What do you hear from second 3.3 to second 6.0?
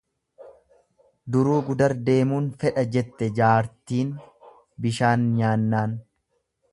jaartin biishaan nyaannaan.